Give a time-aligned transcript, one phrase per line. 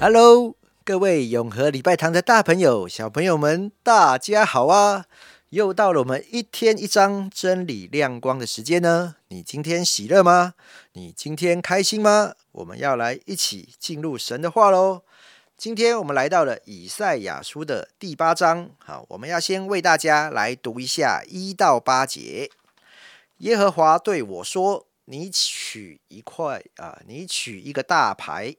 [0.00, 0.54] Hello，
[0.84, 5.06] 各位永和礼拜堂的大朋友、小朋友们，大家好啊！
[5.48, 9.16] 又到了我们一天一章真理亮光的时间呢。
[9.26, 10.54] 你今天喜乐吗？
[10.92, 12.34] 你今天开心吗？
[12.52, 15.02] 我们要来一起进入神的话喽。
[15.56, 18.70] 今天我们来到了以赛亚书的第八章。
[18.78, 22.48] 好，我们要先为大家来读一下一到八节。
[23.38, 28.54] 耶和华对我说：“你取一块啊，你取一个大牌。”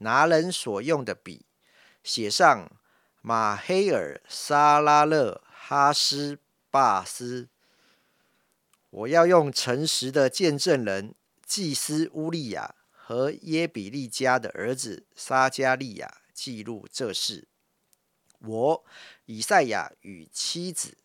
[0.00, 1.46] 拿人所用的笔，
[2.02, 2.70] 写上
[3.22, 6.38] 马黑尔沙拉勒哈斯
[6.70, 7.48] 巴斯。
[8.90, 11.14] 我要用诚实的见证人
[11.46, 17.46] 祭司乌利亚和耶比利家的儿子撒加利亚记录这事。
[18.40, 18.84] 我
[19.26, 20.96] 以赛亚与妻子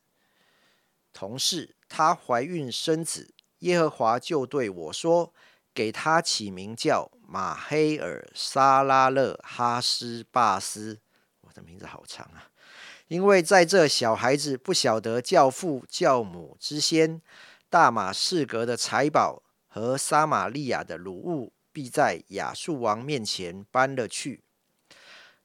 [1.11, 5.33] 同事，她怀孕生子，耶和华就对我说
[5.75, 10.99] ：“给他起名叫。”马黑尔沙拉勒哈斯巴斯，
[11.41, 12.51] 我的名字好长啊！
[13.07, 17.19] 因为在这小孩子不晓得教父教母之先，
[17.67, 24.43] 大马士革的财宝和撒玛利亚的鲁物，必在亚述王面前搬了去。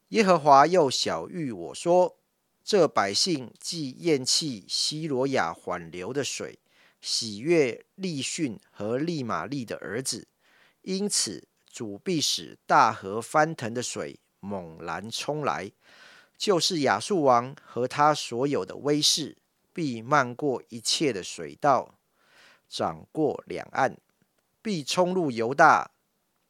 [0.09, 2.19] 耶和华又小谕我说：
[2.63, 6.59] 这百姓既厌弃西罗亚缓流的水，
[7.01, 10.29] 喜悦利逊和利玛利的儿子，
[10.83, 11.47] 因此。
[11.73, 15.71] 主必使大河翻腾的水猛然冲来，
[16.37, 19.39] 就是亚述王和他所有的威势，
[19.73, 21.95] 必漫过一切的水道，
[22.69, 23.97] 涨过两岸，
[24.61, 25.93] 必冲入犹大，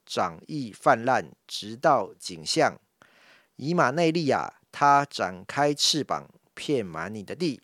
[0.07, 2.81] 长溢泛滥，直到景象。
[3.57, 7.61] 以马内利亚，他展开翅膀，遍满你的地。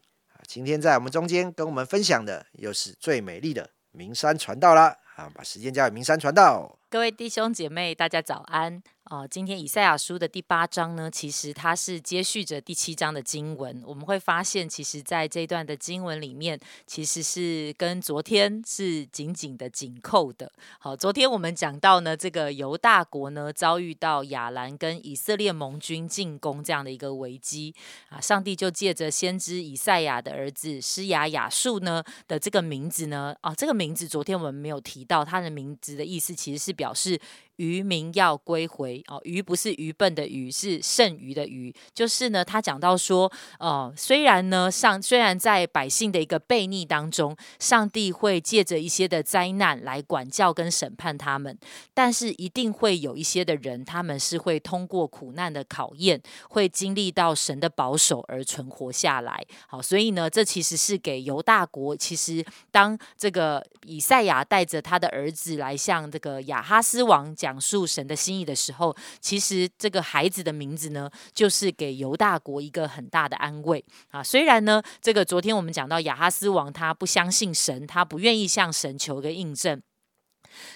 [0.47, 4.97] 今天在我们中间跟我们分享的，又是最美丽的名山传道啦。
[5.17, 6.79] 啊，把时间交给名山传道。
[6.91, 8.83] 各位弟兄姐妹，大家早安。
[9.09, 13.81] 啊，今天以赛亚书的第八章呢，其实它是接续着第七章的经文。
[13.87, 16.59] 我们会发现，其实在这一段的经文里面，
[16.89, 20.51] 其实是跟昨天是紧紧的紧扣的。
[20.81, 27.73] 好，昨天我们讲到呢，这个犹大国呢遭遇到亚兰跟以色列盟军进攻这样的一个危机
[28.09, 37.17] 啊，上帝就借着先知以赛亚的儿子施雅雅述呢的这个名字呢，啊，这个名字昨天我们没有提到，他的名字的意思其实是表示。
[37.57, 41.75] 渔民要归回哦，愚不是愚笨的愚，是剩余的余。
[41.95, 51.59] 就是呢，他讲到说，哦，虽然呢，上虽然在百姓的一个悖逆当中，上帝会借着一些的灾难来管教跟审判他们，
[51.95, 59.43] 但是一定会有一些的人，他们是会通过苦难的考验，会经历到神的保守而存活下来。
[59.67, 67.46] 好，所以呢，这其实是给犹大国，其实当这个以赛亚带着他的儿子来向这个亚哈斯王讲。
[67.47, 74.21] 讲述神的心意的时候，其实这个孩子的名字呢，就是给犹大国一个很大的安慰啊。
[74.21, 79.81] 虽然呢，这个昨天我们讲到亚哈斯王，他不相信神，他不愿意向神求个印证。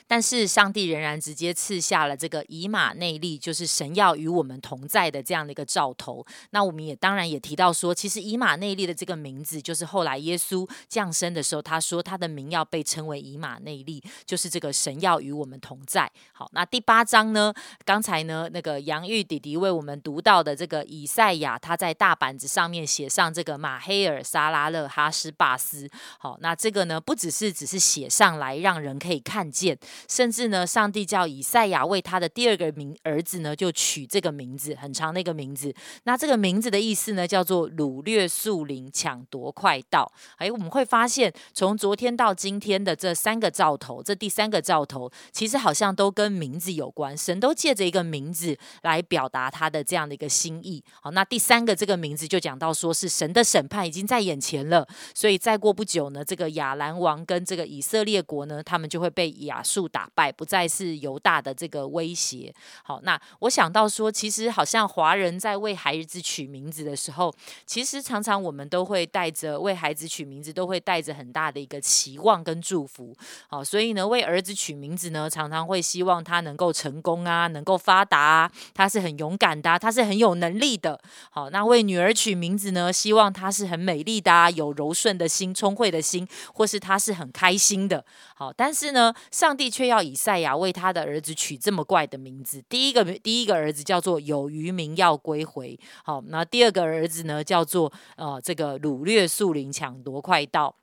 [0.06, 6.24] 但是上帝仍然直接赐下了这个以马内利，就是神要与我们同在的这样的一个兆头。
[6.50, 16.10] 那我们也当然也提到说，其实以马内利的这个名字，就是后来耶稣降生的时候，他说他的名要被称为以马内利，就是这个神要与我们同在。
[16.32, 17.52] 好，那第八章呢，
[17.84, 25.88] 刚才呢那个杨玉弟弟为我们读到的这个以赛亚，他在大板子上面写上这个马黑尔沙拉勒哈斯巴斯。
[26.18, 29.69] 好，那这个呢不只是只是写上来让人可以看见。
[30.08, 35.74] 甚至呢，上帝叫以赛亚为他的第二个名儿子呢，就取这个名字，很长的一个名字。
[36.04, 40.10] 那这个名字的意思呢，叫做掳掠树林，抢夺快道。
[40.36, 47.16] 哎，我们会发现，从昨天到今天的这三个兆头，这第三个兆头，其实好像都跟名字有关。
[47.16, 50.82] 神都借着一个名字来表达他的这样的一个心意。
[51.00, 59.30] 好，那第三个这个名字就讲到说是神的审判已经在眼前了，所以再过不久呢，这个亚兰王跟这个以色列国呢，他们就会被
[59.62, 59.88] 述。
[59.88, 62.54] 打败不再是犹大的这个威胁。
[62.84, 67.34] 好，那我想到说，其实好像华人在为孩子取名字的时候，
[67.66, 73.16] 其实常常我们都会带着为孩子取名字，都会带着很大的一个期望跟祝福。
[73.48, 81.00] 好，所以呢，为儿子取名字呢，常常会希望他能够成功啊，能够发达啊，他是很勇敢的，他是很有能力的。
[81.30, 88.04] 好，那为女儿取名字呢，希望她是很美丽的，有柔顺的心、聪慧的心，或是她是很开心的。
[88.34, 89.70] 好，但是呢，上帝。
[89.70, 92.60] 却要以赛亚为他的儿子取这么怪的名字。
[92.68, 100.74] 第一个第一个儿子叫做有余民要归回，好，那第二个儿子呢叫做呃这个掳掠树林抢夺快道。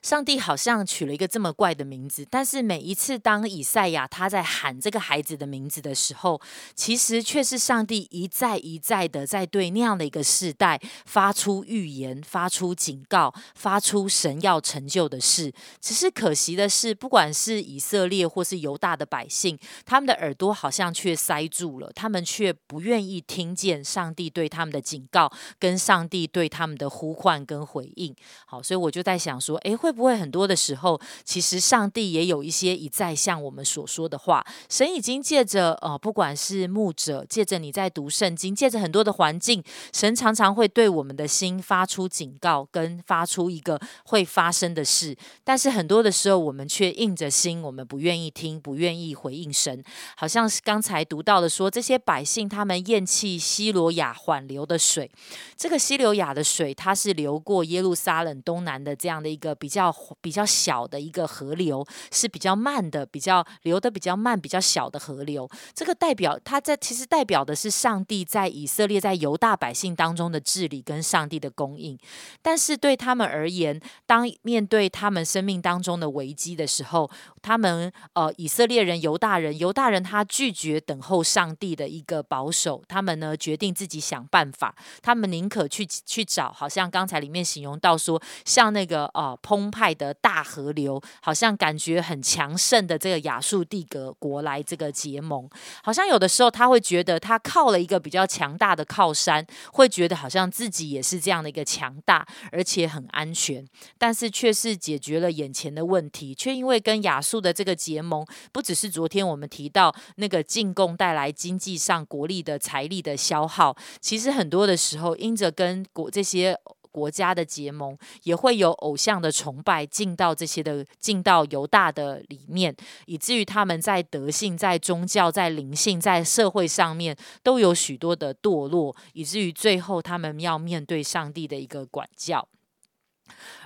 [0.00, 6.40] 上帝好像取了一个这么怪的名字，但是每一次当以赛亚他在喊这个孩子的名字的时候，
[6.74, 15.52] 其实却是上帝一再一再的在对那样的一个世代发出预言、发出警告、发出神要成就的事。
[15.80, 28.14] 只是可惜的是，不管是以色列或是犹大的百姓，他们的耳朵好像却塞住了，他们却不愿意听见上帝对他们的警告，跟上帝对他们的呼唤跟回应。
[28.46, 29.92] 好，所以我就在想说，诶，会。
[29.98, 34.46] 不会很多的时候，其实上帝也有一些一再向我们所说的话？
[34.68, 39.60] 神已经借着呃，不管是牧者，借着你在读圣经，借着很多的环境，
[39.92, 45.16] 神常常会对我们的心发出警告，跟发出一个会发生的事。
[45.42, 49.82] 但是很多的时候，我们却硬着心，我们不愿意听，不愿意回应神。
[50.16, 55.10] 好像是刚才读到的说，这些百姓他们厌弃西罗亚缓流的水。
[55.56, 59.94] 这个西流亚的水，它是流过耶路撒冷东南的这样的一个比较。
[60.20, 65.48] 比较小的一个河流是比较慢的，比较流的比较慢，比较小的河流。
[65.74, 71.96] 这个代表它在其实代表的是上帝在以色列在犹大百姓当中的治理跟上帝的供应。
[72.42, 95.48] 但是对他们而言，当面对他们生命当中的危机的时候，他们呃以色列人犹大人犹大人他拒绝等候上帝的一个保守，他们呢决定自己想办法，他们宁可去去找，好像刚才里面形容到说，像那个呃澎湃的大河流，好像感觉很强盛的这个亚述帝国国来这个结盟，
[95.82, 103.66] 好像有的时候他会觉得他靠了一个比较强大的靠山，会觉得好像自己也是这样的一个强大，而且很安全，
[103.98, 116.58] 但是却是解决了眼前的问题，却因为跟亚述的这个结盟，不只是昨天我们提到那个进贡带来经济上国力的财力的消耗，其实很多的时候因着跟国这些。
[116.98, 122.74] 国家的结盟也会有偶像的崇拜进到这些的进到犹大的里面，
[123.06, 132.48] 以至于他们在德性、在宗教、在灵性、在社会上面都有许多的堕落，以至于最后他们要面对上帝的一个管教。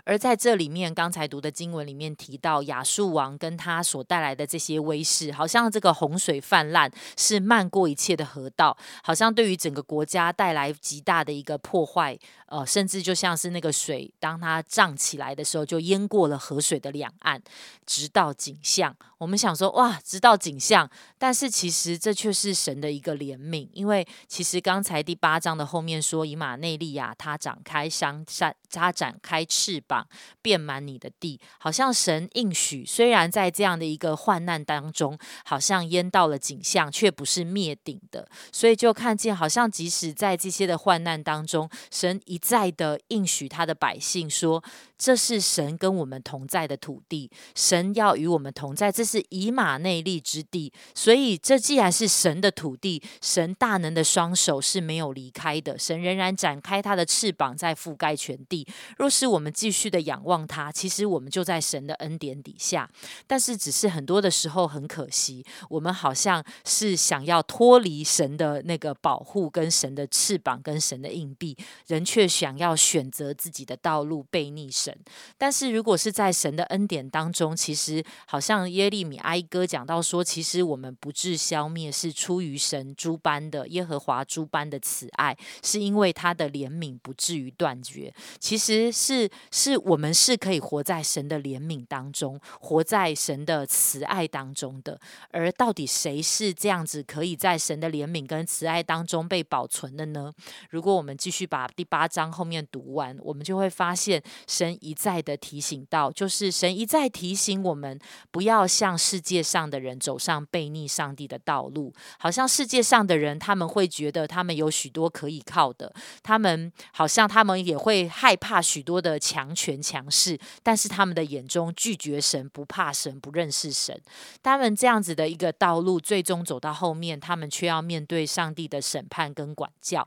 [0.05, 17.41] 而在这里面，刚才读的经文里面提到亚述王跟他所带来的这些威势，好像这个洪水泛滥是漫过一切的河道，好像对于整个国家带来极大的一个破坏，呃，甚至就像是那个水，当它涨起来的时候，就淹过了河水的两岸，
[17.87, 18.97] 直到景象。
[19.19, 29.92] 我们想说，哇，直到景象，但是其实这却是神的一个怜悯，因为其实刚才第八章的后面说，以马内利亚他展开山山，他展开翅膀。
[30.41, 32.85] 遍满你的地，好像神应许。
[32.87, 38.29] 虽然在这样的一个患难当中，好像淹到了景象，却不是灭顶的。
[38.53, 44.63] 所以就看见，好像即使在这些的患难当中，神一再的应许他的百姓说。
[44.99, 50.73] 这是神跟我们同在的土地，神要与我们同在，这是以马内利之地。
[50.95, 58.65] 所以，这既然是神的土地，神大能的双手是没有离开的，神仍然展开他的翅膀在覆盖全地。
[58.97, 62.89] 若是我们继续去的仰望他，其实我们就在神的恩典底下。
[63.27, 71.57] 但是，只是很多的时候很可惜，我们好像是想要脱离神的那个保护，跟神的翅膀，跟神的硬币，
[71.89, 74.97] 人却想要选择自己的道路，背逆神。
[75.37, 88.13] 但是，如果是在神的恩典当中，其实好像耶利米哀歌讲到说，其实我们不致消灭，是出于神诸般的耶和华诸般的慈爱，是因为他的怜悯不至于断绝。
[88.39, 95.01] 其实是是我们是可以活在神的怜悯当中，活在神的慈爱当中的。
[95.31, 100.33] 而到底谁是这样子可以在神的怜悯跟慈爱当中被保存的呢？
[100.71, 104.73] 如果我们继续把第八章后面读完，我们就会发现神。
[104.83, 108.01] 一再的提醒到，就是神一再提醒我们，
[108.33, 111.93] 不要向世界上的人走上背逆上帝的道路。
[112.19, 123.97] 好像世界上的人，他们会觉得他们有许多可以靠的，他们好像他们也会害怕许多的强权强势，但是他们的眼中拒绝神，不怕神，不认识神。
[124.43, 130.05] 他们这样子的一个道路，最终走到后面，他们却要面对上帝的审判跟管教。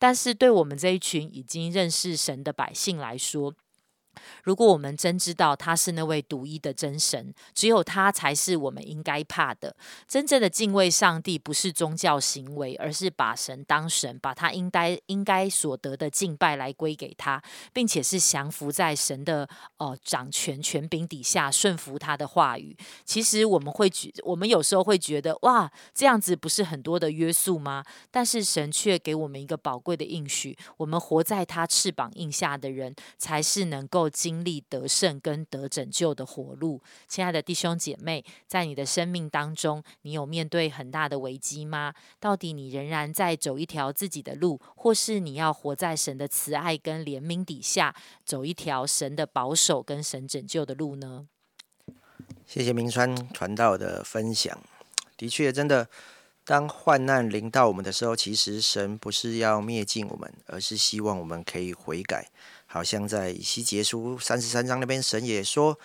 [0.00, 3.54] 但是对我们这一群已经认识神的百姓来说，
[4.44, 9.76] 如果我们真知道他是那位独一的真神，只有他才是我们应该怕的。
[10.08, 17.42] 真正的敬畏上帝，不是宗教行为，而是把神当神，把他应该应该所得的敬拜来归给他，
[17.72, 22.76] 并且是降服在神的呃掌权权柄底下，顺服他的话语。
[23.04, 27.84] 其实我们会觉，我们有时候会觉得，哇，这样子不是很多的约束吗？
[28.10, 34.05] 但是神却给我们一个宝贵的应许：我们活在他翅膀印下的人，才是能够。
[34.08, 36.80] 经历得胜跟得拯救的活路。
[37.08, 41.94] 亲爱的弟兄姐妹，在你的生命当中，你有面对很大的危机吗？
[42.20, 47.94] 到底你仍然在走一条自己的路，或是你要活在神的慈爱跟怜悯底下，
[48.24, 51.28] 走一条神的保守跟神拯救的路呢？
[52.46, 54.56] 谢谢明川传道的分享。
[55.16, 55.88] 的确，真的，
[56.44, 62.30] 当患难临到我们的时候，其实神不是要灭尽我们，而是希望我们可以悔改。
[62.66, 65.78] 好像在以西结书三十三章那边，神也说：“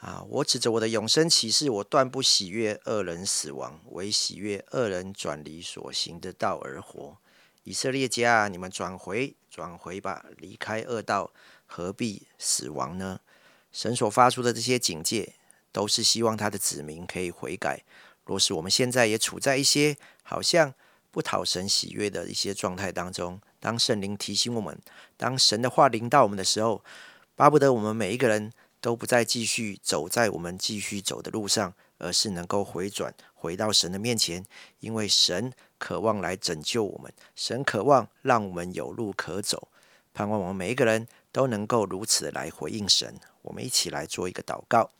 [0.00, 7.18] 啊，我指着我的永生启示，我断不喜悦恶人死亡，唯喜悦恶人转离所行的道而活。”
[7.64, 11.30] 以色列家，你们转回，转回吧，离开恶道，
[11.66, 13.20] 何必死亡呢？
[13.70, 15.34] 神所发出的这些警戒，
[15.70, 17.84] 都是希望他的子民可以悔改。
[18.24, 20.72] 若是我们现在也处在一些好像
[21.10, 24.78] 不讨神喜悦的一些状态当中，当圣灵提醒我们，
[25.16, 26.84] 当神的话临到我们的时候，
[27.34, 34.44] 巴不得我们每一个人都不再继续走在我们继续走的路上，而是能够回转回到神的面前，
[34.80, 39.68] 因为神渴望来拯救我们，神渴望让我们有路可走，
[40.12, 43.18] 盼望我们每一个人都能够如此来回应神。
[43.42, 44.90] 我们一起来做一个祷告，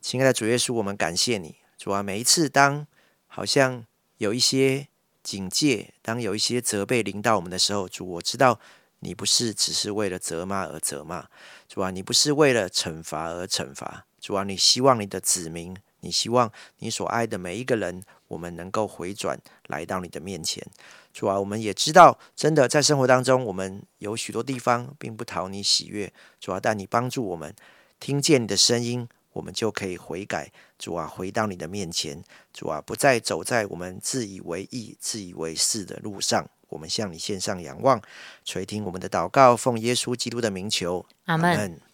[0.00, 1.56] 亲爱的主耶稣，我们感谢你。
[1.76, 2.86] 主啊，每一次当
[3.26, 3.84] 好像
[4.18, 4.88] 有一些
[5.22, 8.58] 警戒，当有一些责备临到我们的时候，主，我知道
[9.00, 11.26] 你不是只是为了责骂而责骂，
[11.68, 20.66] 主啊，你不是为了惩罚而惩罚，主啊，你希望你的子民，你希望你所爱的每一个人，我们能够回转来到你的面前，
[21.12, 27.54] 主啊，我们也知道，真的在生活当中，我们有许多地方并不讨你喜悦，主啊，但你帮助我们
[27.98, 29.08] 听见你的声音。
[29.32, 32.22] 我们就可以悔改，主啊，回到你的面前，
[32.52, 36.48] 主啊，不再走在我们自以为意、自以为是的路上。
[36.68, 38.00] 我们向你献上仰望，
[38.44, 41.89] 垂听我们的祷告，奉耶稣基督的名求，阿门。